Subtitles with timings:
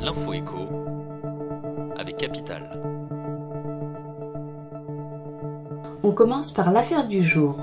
[0.00, 0.68] L'info écho
[1.98, 2.80] avec Capital.
[6.02, 7.56] On commence par l'affaire du jour.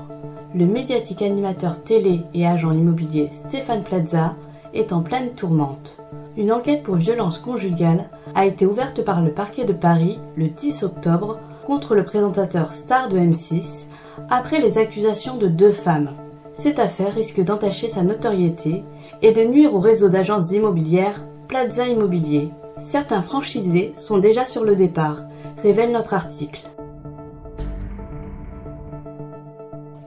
[0.54, 4.34] Le médiatique animateur télé et agent immobilier Stéphane Plaza
[4.74, 5.98] est en pleine tourmente.
[6.36, 10.82] Une enquête pour violence conjugale a été ouverte par le parquet de Paris le 10
[10.82, 13.86] octobre contre le présentateur star de M6
[14.28, 16.10] après les accusations de deux femmes.
[16.52, 18.82] Cette affaire risque d'entacher sa notoriété
[19.22, 22.50] et de nuire au réseau d'agences immobilières Plaza Immobilier.
[22.76, 25.22] Certains franchisés sont déjà sur le départ,
[25.62, 26.68] révèle notre article.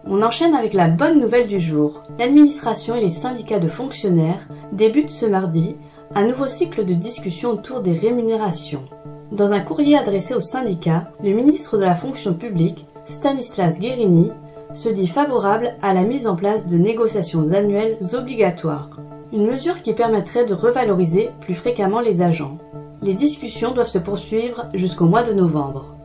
[0.05, 2.03] On enchaîne avec la bonne nouvelle du jour.
[2.17, 5.76] L'administration et les syndicats de fonctionnaires débutent ce mardi
[6.15, 8.85] un nouveau cycle de discussion autour des rémunérations.
[9.31, 14.31] Dans un courrier adressé aux syndicats, le ministre de la fonction publique, Stanislas Guérini,
[14.73, 18.90] se dit favorable à la mise en place de négociations annuelles obligatoires,
[19.34, 22.58] une mesure qui permettrait de revaloriser plus fréquemment les agents.
[23.02, 25.96] Les discussions doivent se poursuivre jusqu'au mois de novembre.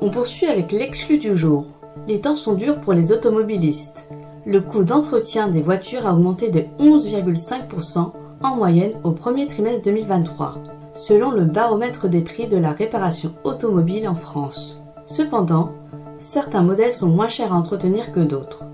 [0.00, 1.66] On poursuit avec l'exclu du jour.
[2.06, 4.08] Les temps sont durs pour les automobilistes.
[4.46, 10.58] Le coût d'entretien des voitures a augmenté de 11,5% en moyenne au premier trimestre 2023,
[10.94, 14.80] selon le baromètre des prix de la réparation automobile en France.
[15.06, 15.72] Cependant,
[16.18, 18.64] certains modèles sont moins chers à entretenir que d'autres.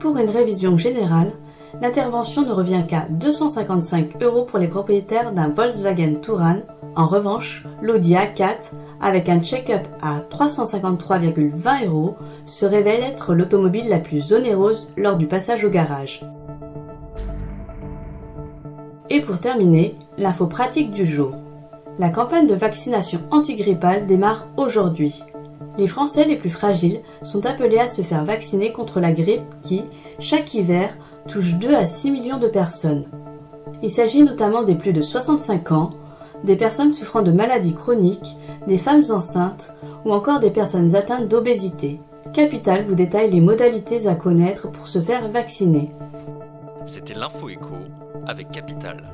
[0.00, 1.32] Pour une révision générale,
[1.82, 6.56] l'intervention ne revient qu'à 255 euros pour les propriétaires d'un Volkswagen Touran.
[6.96, 13.98] En revanche, l'Audi A4, avec un check-up à 353,20 euros, se révèle être l'automobile la
[13.98, 16.24] plus onéreuse lors du passage au garage.
[19.10, 21.32] Et pour terminer, l'info pratique du jour.
[21.98, 25.22] La campagne de vaccination antigrippale démarre aujourd'hui.
[25.78, 29.84] Les Français les plus fragiles sont appelés à se faire vacciner contre la grippe qui,
[30.18, 30.96] chaque hiver,
[31.28, 33.06] touche 2 à 6 millions de personnes.
[33.82, 35.90] Il s'agit notamment des plus de 65 ans,
[36.44, 38.36] des personnes souffrant de maladies chroniques,
[38.66, 39.72] des femmes enceintes
[40.04, 42.00] ou encore des personnes atteintes d'obésité.
[42.32, 45.90] Capital vous détaille les modalités à connaître pour se faire vacciner.
[46.86, 47.76] C'était l'info écho
[48.26, 49.10] avec Capital.